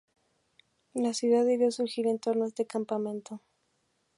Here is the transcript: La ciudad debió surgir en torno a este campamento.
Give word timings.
La 0.95 1.13
ciudad 1.13 1.45
debió 1.45 1.69
surgir 1.69 2.07
en 2.07 2.17
torno 2.17 2.45
a 2.45 2.47
este 2.47 2.65
campamento. 2.65 3.39